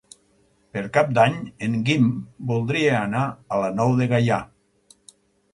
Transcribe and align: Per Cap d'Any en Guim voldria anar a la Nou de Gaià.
Per 0.77 0.81
Cap 0.95 1.11
d'Any 1.17 1.35
en 1.67 1.75
Guim 1.89 2.09
voldria 2.53 2.97
anar 3.01 3.23
a 3.57 3.61
la 3.65 3.71
Nou 3.81 3.95
de 4.01 4.09
Gaià. 4.15 4.41